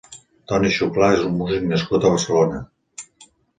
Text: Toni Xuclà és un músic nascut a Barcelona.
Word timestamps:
Toni 0.51 0.71
Xuclà 0.77 1.09
és 1.17 1.27
un 1.27 1.37
músic 1.43 1.69
nascut 1.75 2.09
a 2.09 2.13
Barcelona. 2.17 2.65